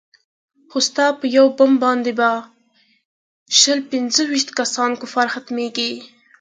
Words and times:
خو 0.69 0.77
ستا 0.87 1.05
په 1.19 1.25
يو 1.37 1.45
بم 1.57 1.71
باندې 1.83 2.11
به 2.19 2.29
شل 3.59 3.79
پينځه 3.91 4.21
ويشت 4.27 4.49
كسه 4.57 4.83
كفار 5.01 5.27
ختميږي. 5.33 5.91